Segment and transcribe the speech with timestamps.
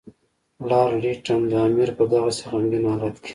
[0.69, 3.29] لارډ لیټن د امیر په دغسې غمګین حالت کې.